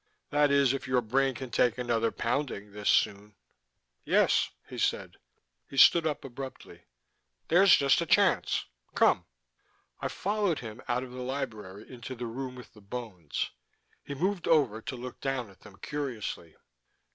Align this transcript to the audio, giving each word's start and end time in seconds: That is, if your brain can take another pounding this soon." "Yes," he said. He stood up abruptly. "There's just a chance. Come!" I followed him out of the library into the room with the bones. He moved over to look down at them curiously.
That 0.31 0.49
is, 0.49 0.73
if 0.73 0.87
your 0.87 1.01
brain 1.01 1.35
can 1.35 1.51
take 1.51 1.77
another 1.77 2.11
pounding 2.11 2.71
this 2.71 2.89
soon." 2.89 3.35
"Yes," 4.03 4.49
he 4.67 4.79
said. 4.79 5.17
He 5.69 5.77
stood 5.77 6.07
up 6.07 6.25
abruptly. 6.25 6.85
"There's 7.49 7.75
just 7.77 8.01
a 8.01 8.07
chance. 8.07 8.65
Come!" 8.95 9.25
I 9.99 10.07
followed 10.07 10.57
him 10.57 10.81
out 10.87 11.03
of 11.03 11.11
the 11.11 11.21
library 11.21 11.87
into 11.87 12.15
the 12.15 12.25
room 12.25 12.55
with 12.55 12.73
the 12.73 12.81
bones. 12.81 13.51
He 14.03 14.15
moved 14.15 14.47
over 14.47 14.81
to 14.81 14.95
look 14.95 15.19
down 15.21 15.51
at 15.51 15.59
them 15.59 15.77
curiously. 15.79 16.55